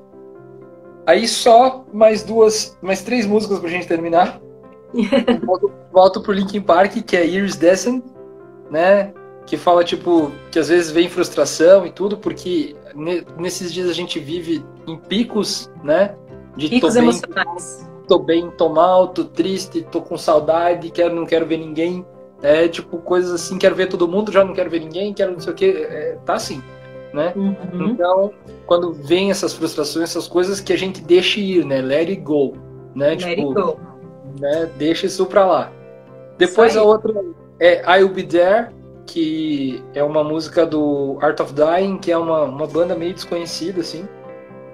Aí 1.05 1.27
só 1.27 1.85
mais 1.91 2.23
duas, 2.23 2.77
mais 2.81 3.01
três 3.01 3.25
músicas 3.25 3.59
pra 3.59 3.69
gente 3.69 3.87
terminar 3.87 4.41
volto, 5.45 5.71
volto 5.91 6.21
pro 6.21 6.33
Linkin 6.33 6.61
Park, 6.61 6.93
que 7.05 7.15
é 7.15 7.25
Iris 7.25 7.55
Descent, 7.55 8.03
né? 8.69 9.13
Que 9.45 9.55
fala, 9.55 9.83
tipo, 9.83 10.31
que 10.51 10.59
às 10.59 10.67
vezes 10.67 10.91
vem 10.91 11.09
frustração 11.09 11.85
e 11.85 11.91
tudo, 11.91 12.17
porque 12.17 12.75
nesses 13.37 13.73
dias 13.73 13.89
a 13.89 13.93
gente 13.93 14.19
vive 14.19 14.65
em 14.87 14.97
picos, 14.97 15.71
né? 15.83 16.15
De 16.55 16.69
picos 16.69 16.93
tô 16.93 16.99
emocionais. 16.99 17.83
Bem, 17.83 18.07
tô 18.07 18.19
bem, 18.19 18.51
tô 18.51 18.69
mal, 18.69 19.09
tô 19.09 19.25
triste, 19.25 19.85
tô 19.91 20.01
com 20.01 20.17
saudade, 20.17 20.89
quero, 20.89 21.15
não 21.15 21.25
quero 21.25 21.45
ver 21.45 21.57
ninguém. 21.57 22.05
É 22.41 22.67
tipo 22.67 22.97
coisas 22.99 23.31
assim, 23.31 23.57
quero 23.57 23.75
ver 23.75 23.87
todo 23.87 24.07
mundo, 24.07 24.31
já 24.31 24.43
não 24.43 24.53
quero 24.53 24.69
ver 24.69 24.79
ninguém, 24.79 25.13
quero 25.13 25.33
não 25.33 25.39
sei 25.39 25.53
o 25.53 25.55
que. 25.55 25.65
É, 25.65 26.17
tá 26.25 26.35
assim, 26.35 26.61
né? 27.13 27.33
Uhum. 27.35 27.89
Então, 27.89 28.31
quando 28.65 28.93
vem 28.93 29.31
essas 29.31 29.53
frustrações, 29.53 30.09
essas 30.09 30.27
coisas 30.27 30.59
que 30.59 30.73
a 30.73 30.77
gente 30.77 31.01
deixa 31.01 31.39
ir, 31.39 31.65
né? 31.65 31.81
Let 31.81 32.09
it 32.09 32.21
go. 32.21 32.53
Né? 32.95 33.09
Let 33.09 33.19
tipo, 33.19 33.49
it 33.49 33.53
go 33.53 33.87
né? 34.39 34.69
Deixa 34.77 35.05
isso 35.05 35.25
pra 35.25 35.45
lá. 35.45 35.71
Depois 36.37 36.77
a 36.77 36.83
outra 36.83 37.13
é 37.59 37.99
I'll 37.99 38.09
Be 38.09 38.23
There, 38.23 38.69
que 39.07 39.81
é 39.93 40.03
uma 40.03 40.23
música 40.23 40.65
do 40.65 41.17
Art 41.21 41.39
of 41.39 41.53
Dying, 41.53 41.97
que 41.97 42.11
é 42.11 42.17
uma, 42.17 42.43
uma 42.43 42.67
banda 42.67 42.93
meio 42.93 43.13
desconhecida, 43.13 43.81
assim. 43.81 44.07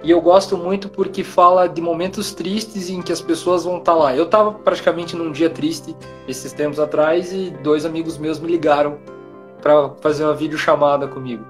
E 0.03 0.11
eu 0.11 0.19
gosto 0.19 0.57
muito 0.57 0.89
porque 0.89 1.23
fala 1.23 1.69
de 1.69 1.81
momentos 1.81 2.33
tristes 2.33 2.89
em 2.89 3.01
que 3.01 3.13
as 3.13 3.21
pessoas 3.21 3.63
vão 3.63 3.77
estar 3.77 3.93
tá 3.93 3.97
lá. 3.97 4.15
Eu 4.15 4.25
estava 4.25 4.51
praticamente 4.51 5.15
num 5.15 5.31
dia 5.31 5.49
triste 5.49 5.95
esses 6.27 6.51
tempos 6.51 6.77
atrás 6.77 7.31
e 7.31 7.51
dois 7.63 7.85
amigos 7.85 8.17
meus 8.17 8.37
me 8.37 8.51
ligaram 8.51 8.97
para 9.61 9.91
fazer 10.01 10.25
uma 10.25 10.33
videochamada 10.33 11.07
comigo. 11.07 11.45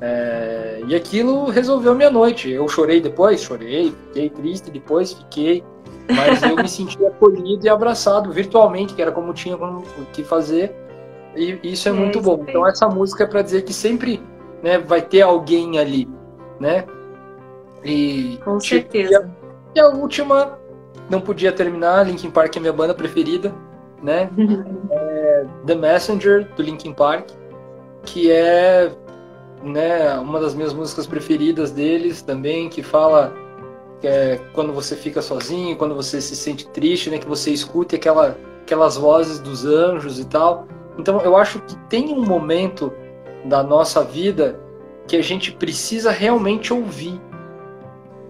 É... 0.00 0.80
E 0.88 0.94
aquilo 0.94 1.50
resolveu 1.50 1.94
minha 1.94 2.10
noite. 2.10 2.50
Eu 2.50 2.66
chorei 2.68 3.00
depois, 3.00 3.40
chorei, 3.40 3.94
fiquei 4.08 4.30
triste 4.30 4.70
depois, 4.72 5.12
fiquei. 5.12 5.62
Mas 6.10 6.42
eu 6.42 6.56
me 6.56 6.68
senti 6.68 7.04
acolhido 7.06 7.64
e 7.64 7.68
abraçado 7.68 8.32
virtualmente, 8.32 8.94
que 8.94 9.02
era 9.02 9.12
como 9.12 9.32
tinha 9.32 9.56
que 10.12 10.24
fazer. 10.24 10.74
E 11.38 11.60
isso 11.62 11.88
é, 11.88 11.92
é 11.92 11.94
muito 11.94 12.20
bom. 12.20 12.44
Então 12.46 12.66
essa 12.66 12.88
música 12.88 13.24
é 13.24 13.26
para 13.26 13.42
dizer 13.42 13.62
que 13.62 13.72
sempre 13.72 14.20
né, 14.62 14.78
vai 14.78 15.00
ter 15.00 15.22
alguém 15.22 15.78
ali, 15.78 16.08
né? 16.58 16.84
E, 17.84 18.38
Com 18.44 18.58
certeza. 18.58 19.12
E 19.12 19.16
a, 19.16 19.28
e 19.76 19.80
a 19.80 19.88
última, 19.88 20.58
não 21.08 21.20
podia 21.20 21.52
terminar, 21.52 22.06
Linkin 22.06 22.30
Park 22.30 22.56
é 22.56 22.60
minha 22.60 22.72
banda 22.72 22.92
preferida, 22.92 23.54
né? 24.02 24.28
é 24.90 25.46
The 25.64 25.74
Messenger, 25.74 26.48
do 26.56 26.62
Linkin 26.62 26.92
Park, 26.92 27.28
que 28.04 28.30
é 28.30 28.90
né, 29.62 30.14
uma 30.18 30.40
das 30.40 30.54
minhas 30.54 30.72
músicas 30.72 31.06
preferidas 31.06 31.70
deles 31.70 32.22
também, 32.22 32.68
que 32.68 32.82
fala 32.82 33.32
que 34.00 34.06
é 34.06 34.40
quando 34.52 34.72
você 34.72 34.94
fica 34.94 35.20
sozinho, 35.20 35.76
quando 35.76 35.94
você 35.94 36.20
se 36.20 36.36
sente 36.36 36.68
triste, 36.68 37.10
né, 37.10 37.18
que 37.18 37.26
você 37.26 37.50
escute 37.50 37.96
aquela, 37.96 38.36
aquelas 38.62 38.96
vozes 38.96 39.40
dos 39.40 39.64
anjos 39.64 40.18
e 40.18 40.24
tal. 40.24 40.66
Então 40.98 41.20
eu 41.20 41.36
acho 41.36 41.60
que 41.60 41.76
tem 41.88 42.12
um 42.12 42.24
momento 42.24 42.92
da 43.44 43.62
nossa 43.62 44.02
vida 44.02 44.58
que 45.06 45.16
a 45.16 45.22
gente 45.22 45.52
precisa 45.52 46.10
realmente 46.10 46.72
ouvir, 46.72 47.20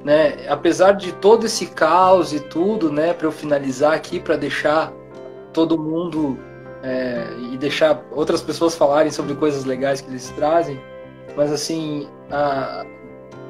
né? 0.04 0.46
Apesar 0.48 0.92
de 0.92 1.12
todo 1.12 1.46
esse 1.46 1.66
caos 1.66 2.32
e 2.32 2.40
tudo, 2.40 2.92
né? 2.92 3.12
Para 3.12 3.26
eu 3.26 3.32
finalizar 3.32 3.94
aqui, 3.94 4.20
para 4.20 4.36
deixar 4.36 4.92
todo 5.52 5.78
mundo 5.78 6.38
é, 6.82 7.26
e 7.52 7.56
deixar 7.56 8.04
outras 8.12 8.42
pessoas 8.42 8.74
falarem 8.76 9.10
sobre 9.10 9.34
coisas 9.34 9.64
legais 9.64 10.00
que 10.00 10.08
eles 10.08 10.30
trazem, 10.36 10.80
mas 11.36 11.50
assim, 11.50 12.08
a, 12.30 12.84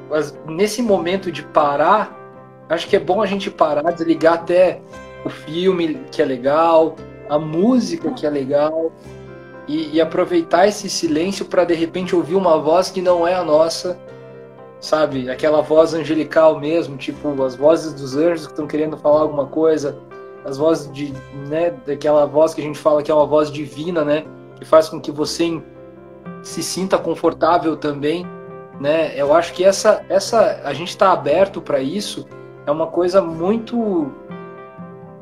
mas 0.09 0.35
nesse 0.47 0.81
momento 0.81 1.31
de 1.31 1.43
parar, 1.43 2.17
acho 2.67 2.87
que 2.87 2.95
é 2.95 2.99
bom 2.99 3.21
a 3.21 3.25
gente 3.25 3.51
parar, 3.51 3.91
desligar 3.91 4.33
até 4.35 4.81
o 5.23 5.29
filme 5.29 6.01
que 6.11 6.21
é 6.21 6.25
legal, 6.25 6.95
a 7.29 7.37
música 7.37 8.11
que 8.11 8.25
é 8.25 8.29
legal, 8.29 8.91
e, 9.67 9.95
e 9.95 10.01
aproveitar 10.01 10.67
esse 10.67 10.89
silêncio 10.89 11.45
para 11.45 11.63
de 11.63 11.75
repente 11.75 12.15
ouvir 12.15 12.35
uma 12.35 12.57
voz 12.57 12.89
que 12.89 13.01
não 13.01 13.27
é 13.27 13.35
a 13.35 13.43
nossa, 13.43 13.99
sabe? 14.79 15.29
Aquela 15.29 15.61
voz 15.61 15.93
angelical 15.93 16.59
mesmo, 16.59 16.97
tipo 16.97 17.43
as 17.43 17.55
vozes 17.55 17.93
dos 17.93 18.15
anjos 18.15 18.47
que 18.47 18.53
estão 18.53 18.65
querendo 18.65 18.97
falar 18.97 19.21
alguma 19.21 19.45
coisa, 19.45 19.99
as 20.43 20.57
vozes 20.57 20.91
de, 20.91 21.13
né, 21.47 21.71
daquela 21.85 22.25
voz 22.25 22.53
que 22.53 22.61
a 22.61 22.63
gente 22.63 22.79
fala 22.79 23.03
que 23.03 23.11
é 23.11 23.13
uma 23.13 23.27
voz 23.27 23.51
divina, 23.51 24.03
né? 24.03 24.25
Que 24.55 24.65
faz 24.65 24.89
com 24.89 24.99
que 24.99 25.11
você 25.11 25.61
se 26.41 26.63
sinta 26.63 26.97
confortável 26.97 27.77
também 27.77 28.25
né? 28.79 29.11
Eu 29.15 29.33
acho 29.33 29.53
que 29.53 29.63
essa, 29.63 30.03
essa 30.07 30.61
a 30.63 30.73
gente 30.73 30.89
está 30.89 31.11
aberto 31.11 31.61
para 31.61 31.81
isso 31.81 32.25
é 32.65 32.71
uma 32.71 32.87
coisa 32.87 33.21
muito 33.21 34.11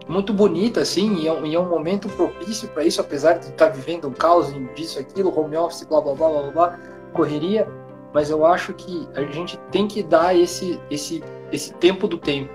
muito 0.08 0.34
bonita 0.34 0.82
assim 0.82 1.16
e 1.16 1.28
é, 1.28 1.42
e 1.46 1.56
é 1.56 1.60
um 1.60 1.70
momento 1.70 2.08
propício 2.10 2.68
para 2.70 2.84
isso 2.84 3.02
apesar 3.02 3.34
de 3.34 3.48
estar 3.48 3.68
tá 3.68 3.70
vivendo 3.70 4.08
um 4.08 4.12
caos 4.12 4.54
disso 4.76 5.00
aquilo 5.00 5.38
home 5.38 5.56
office 5.58 5.84
blá 5.84 6.02
blá 6.02 6.14
blá 6.14 6.30
blá 6.30 6.52
blá 6.52 6.80
correria 7.14 7.68
mas 8.14 8.30
eu 8.30 8.46
acho 8.46 8.74
que 8.74 9.08
a 9.16 9.22
gente 9.24 9.58
tem 9.72 9.88
que 9.88 10.02
dar 10.02 10.36
esse 10.36 10.80
esse 10.90 11.24
esse 11.52 11.74
tempo 11.74 12.08
do 12.08 12.18
tempo 12.18 12.54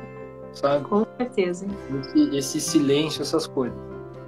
sabe 0.52 0.84
com 0.84 1.06
certeza 1.18 1.66
esse, 2.00 2.36
esse 2.36 2.60
silêncio 2.60 3.22
essas 3.22 3.46
coisas 3.46 3.78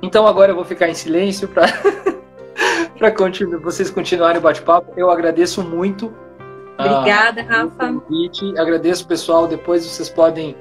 então 0.02 0.26
agora 0.26 0.52
eu 0.52 0.56
vou 0.56 0.64
ficar 0.64 0.88
em 0.88 0.94
silêncio 0.94 1.48
para 1.48 1.66
para 2.98 3.10
continuar 3.10 3.58
vocês 3.60 3.90
continuarem 3.90 4.38
o 4.38 4.42
bate-papo 4.42 4.92
eu 4.96 5.10
agradeço 5.10 5.62
muito 5.62 6.12
Obrigada, 6.78 7.40
ah, 7.42 7.62
Rafa. 7.62 7.92
Convite. 7.92 8.58
Agradeço, 8.58 9.06
pessoal. 9.06 9.46
Depois 9.46 9.86
vocês 9.86 10.08
podem 10.08 10.56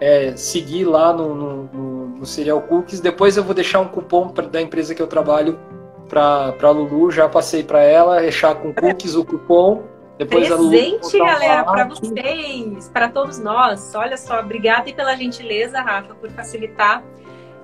é, 0.00 0.36
seguir 0.36 0.84
lá 0.84 1.12
no, 1.12 1.34
no, 1.34 1.62
no, 1.64 1.87
no, 2.18 2.26
Serial 2.26 2.60
Cookies. 2.62 3.00
Depois 3.00 3.36
eu 3.36 3.44
vou 3.44 3.54
deixar 3.54 3.80
um 3.80 3.88
cupom 3.88 4.28
pra, 4.28 4.46
da 4.46 4.60
empresa 4.60 4.94
que 4.94 5.02
eu 5.02 5.06
trabalho 5.06 5.58
para 6.08 6.54
a 6.62 6.70
Lulu. 6.70 7.10
Já 7.10 7.28
passei 7.28 7.62
para 7.62 7.82
ela, 7.82 8.20
deixar 8.20 8.54
com 8.54 8.72
cookies 8.72 9.14
o 9.14 9.24
cupom. 9.24 9.82
Depois 10.18 10.48
Presente, 10.48 11.16
galera, 11.16 11.62
para 11.62 11.84
vocês, 11.84 12.88
para 12.88 13.08
todos 13.08 13.38
nós. 13.38 13.94
Olha 13.94 14.16
só, 14.16 14.40
obrigada 14.40 14.92
pela 14.92 15.14
gentileza, 15.16 15.80
Rafa, 15.80 16.14
por 16.16 16.28
facilitar 16.30 17.04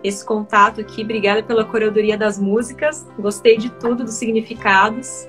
esse 0.04 0.25
contato 0.25 0.80
aqui. 0.80 1.02
Obrigada 1.02 1.42
pela 1.42 1.64
curadoria 1.64 2.16
das 2.16 2.38
músicas. 2.38 3.08
Gostei 3.18 3.56
de 3.56 3.70
tudo, 3.70 4.04
dos 4.04 4.14
significados. 4.14 5.28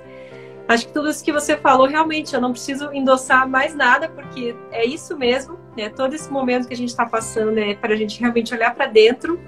Acho 0.68 0.88
que 0.88 0.94
tudo 0.94 1.10
isso 1.10 1.24
que 1.24 1.32
você 1.32 1.56
falou, 1.58 1.88
realmente, 1.88 2.34
eu 2.34 2.42
não 2.42 2.52
preciso 2.52 2.92
endossar 2.92 3.48
mais 3.48 3.76
nada, 3.76 4.10
porque 4.10 4.56
é 4.72 4.86
isso 4.86 5.16
mesmo, 5.18 5.58
né? 5.76 5.90
Todo 5.90 6.14
esse 6.14 6.32
momento 6.32 6.68
que 6.68 6.74
a 6.74 6.78
gente 6.78 6.90
está 6.90 7.06
passando 7.06 7.58
é 7.58 7.76
para 7.76 7.94
a 7.94 7.98
gente 7.98 8.20
realmente 8.20 8.54
olhar 8.54 8.74
para 8.74 8.88
dentro 8.88 9.40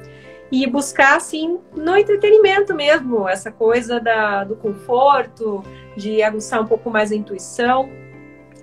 e 0.52 0.66
buscar, 0.66 1.18
assim, 1.18 1.60
no 1.76 1.98
entretenimento 1.98 2.74
mesmo, 2.74 3.28
essa 3.28 3.52
coisa 3.52 4.00
da, 4.00 4.44
do 4.44 4.56
conforto, 4.56 5.64
de 5.96 6.22
aguçar 6.22 6.62
um 6.62 6.66
pouco 6.66 6.90
mais 6.90 7.12
a 7.12 7.16
intuição. 7.16 7.90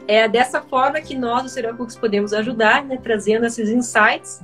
É 0.06 0.28
dessa 0.28 0.61
forma 0.61 1.00
que 1.00 1.14
nós, 1.14 1.50
Serial 1.52 1.75
Cooks, 1.76 1.97
podemos 1.97 2.33
ajudar, 2.33 2.85
né? 2.85 2.99
Trazendo 3.02 3.47
esses 3.47 3.68
insights 3.71 4.42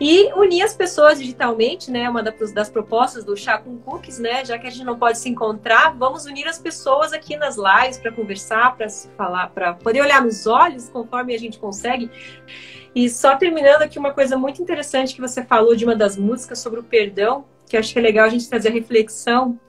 e 0.00 0.32
unir 0.32 0.62
as 0.62 0.72
pessoas 0.72 1.18
digitalmente, 1.18 1.90
né? 1.90 2.08
Uma 2.08 2.22
das 2.22 2.70
propostas 2.70 3.22
do 3.22 3.36
Chá 3.36 3.58
com 3.58 3.76
Cookies, 3.76 4.18
né? 4.18 4.42
Já 4.44 4.58
que 4.58 4.66
a 4.66 4.70
gente 4.70 4.84
não 4.84 4.98
pode 4.98 5.18
se 5.18 5.28
encontrar, 5.28 5.94
vamos 5.94 6.24
unir 6.24 6.48
as 6.48 6.58
pessoas 6.58 7.12
aqui 7.12 7.36
nas 7.36 7.56
lives 7.56 7.98
para 7.98 8.10
conversar, 8.10 8.74
para 8.76 8.88
se 8.88 9.10
falar, 9.10 9.48
para 9.50 9.74
poder 9.74 10.00
olhar 10.00 10.24
nos 10.24 10.46
olhos 10.46 10.88
conforme 10.88 11.34
a 11.34 11.38
gente 11.38 11.58
consegue. 11.58 12.10
E 12.94 13.10
só 13.10 13.36
terminando 13.36 13.82
aqui 13.82 13.98
uma 13.98 14.12
coisa 14.12 14.38
muito 14.38 14.62
interessante 14.62 15.14
que 15.14 15.20
você 15.20 15.44
falou 15.44 15.76
de 15.76 15.84
uma 15.84 15.94
das 15.94 16.16
músicas 16.16 16.58
sobre 16.58 16.80
o 16.80 16.82
perdão, 16.82 17.44
que 17.68 17.76
eu 17.76 17.80
acho 17.80 17.92
que 17.92 17.98
é 17.98 18.02
legal 18.02 18.24
a 18.24 18.30
gente 18.30 18.48
trazer 18.48 18.70
a 18.70 18.72
reflexão 18.72 19.60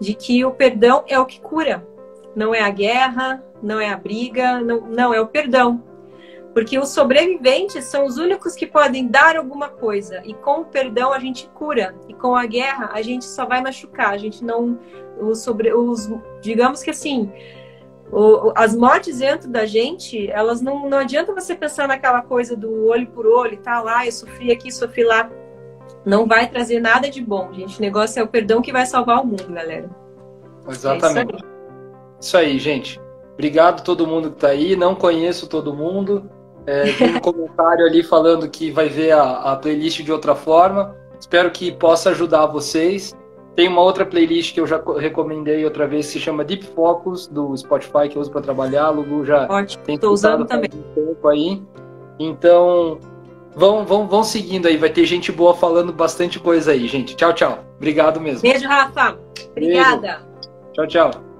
de 0.00 0.14
que 0.14 0.44
o 0.44 0.52
perdão 0.52 1.04
é 1.08 1.18
o 1.18 1.26
que 1.26 1.40
cura. 1.40 1.84
Não 2.36 2.54
é 2.54 2.60
a 2.60 2.70
guerra, 2.70 3.44
não 3.60 3.80
é 3.80 3.90
a 3.90 3.96
briga, 3.96 4.60
não, 4.60 4.80
não 4.82 5.12
é 5.12 5.20
o 5.20 5.26
perdão. 5.26 5.82
Porque 6.52 6.78
os 6.78 6.90
sobreviventes 6.90 7.84
são 7.86 8.04
os 8.04 8.18
únicos 8.18 8.54
que 8.54 8.66
podem 8.66 9.08
dar 9.08 9.36
alguma 9.36 9.68
coisa. 9.68 10.20
E 10.24 10.34
com 10.34 10.60
o 10.60 10.64
perdão 10.64 11.12
a 11.12 11.18
gente 11.18 11.48
cura. 11.54 11.94
E 12.08 12.14
com 12.14 12.36
a 12.36 12.44
guerra 12.44 12.90
a 12.92 13.00
gente 13.00 13.24
só 13.24 13.46
vai 13.46 13.62
machucar. 13.62 14.10
A 14.10 14.18
gente 14.18 14.44
não. 14.44 14.78
Os 15.18 15.40
sobre, 15.40 15.72
os, 15.72 16.10
digamos 16.42 16.82
que 16.82 16.90
assim. 16.90 17.32
o, 18.10 18.52
as 18.54 18.76
mortes 18.76 19.18
dentro 19.18 19.48
da 19.48 19.64
gente, 19.64 20.30
elas 20.30 20.60
não, 20.60 20.88
não 20.88 20.98
adianta 20.98 21.32
você 21.32 21.54
pensar 21.54 21.88
naquela 21.88 22.20
coisa 22.20 22.54
do 22.54 22.86
olho 22.86 23.06
por 23.08 23.26
olho, 23.26 23.56
tá 23.58 23.80
lá, 23.80 24.04
eu 24.04 24.12
sofri 24.12 24.52
aqui, 24.52 24.70
sofri 24.70 25.04
lá. 25.04 25.30
Não 26.04 26.26
vai 26.26 26.48
trazer 26.48 26.80
nada 26.80 27.08
de 27.08 27.22
bom, 27.22 27.52
gente. 27.52 27.78
O 27.78 27.80
negócio 27.80 28.20
é 28.20 28.22
o 28.22 28.28
perdão 28.28 28.60
que 28.60 28.72
vai 28.72 28.84
salvar 28.84 29.22
o 29.22 29.26
mundo, 29.26 29.46
galera. 29.48 29.88
Exatamente. 30.68 31.34
É 31.34 31.36
isso, 31.36 31.46
aí. 31.46 32.20
isso, 32.20 32.36
aí. 32.36 32.58
gente. 32.58 33.00
Obrigado 33.34 33.80
a 33.80 33.82
todo 33.82 34.06
mundo 34.06 34.30
que 34.30 34.40
tá 34.40 34.48
aí. 34.48 34.76
Não 34.76 34.94
conheço 34.94 35.48
todo 35.48 35.74
mundo. 35.74 36.30
É, 36.66 36.92
tem 36.92 37.16
um 37.16 37.20
comentário 37.20 37.86
ali 37.86 38.02
falando 38.02 38.48
que 38.48 38.70
vai 38.70 38.88
ver 38.88 39.12
a, 39.12 39.52
a 39.52 39.56
playlist 39.56 40.02
de 40.02 40.12
outra 40.12 40.34
forma. 40.34 40.94
Espero 41.18 41.50
que 41.50 41.72
possa 41.72 42.10
ajudar 42.10 42.46
vocês. 42.46 43.14
Tem 43.54 43.68
uma 43.68 43.82
outra 43.82 44.06
playlist 44.06 44.54
que 44.54 44.60
eu 44.60 44.66
já 44.66 44.82
recomendei 44.98 45.64
outra 45.64 45.86
vez, 45.86 46.06
que 46.06 46.12
se 46.12 46.20
chama 46.20 46.42
Deep 46.42 46.64
Focus, 46.74 47.26
do 47.26 47.54
Spotify, 47.56 48.08
que 48.08 48.16
eu 48.16 48.22
uso 48.22 48.30
para 48.30 48.40
trabalhar. 48.40 48.88
Lulu 48.90 49.24
já 49.26 49.46
Ótimo, 49.48 49.84
tem 49.84 49.96
estou 49.96 50.12
usando 50.12 50.46
também. 50.46 50.70
Um 50.74 50.94
tempo 50.94 51.28
aí. 51.28 51.62
Então, 52.18 52.98
vão, 53.54 53.84
vão, 53.84 54.06
vão 54.08 54.24
seguindo 54.24 54.66
aí. 54.66 54.76
Vai 54.78 54.88
ter 54.88 55.04
gente 55.04 55.30
boa 55.30 55.54
falando 55.54 55.92
bastante 55.92 56.40
coisa 56.40 56.72
aí, 56.72 56.88
gente. 56.88 57.14
Tchau, 57.14 57.32
tchau. 57.34 57.58
Obrigado 57.76 58.20
mesmo. 58.20 58.40
Beijo, 58.42 58.66
Rafa. 58.66 59.18
Obrigada. 59.50 60.00
Beijo. 60.00 60.72
Tchau, 60.72 60.86
tchau. 60.86 61.31